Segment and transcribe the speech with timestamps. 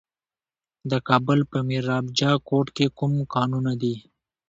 [0.89, 3.95] د کابل په میربچه کوټ کې کوم کانونه دي؟